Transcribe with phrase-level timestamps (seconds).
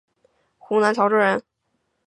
[0.57, 1.43] 湖南澧县人。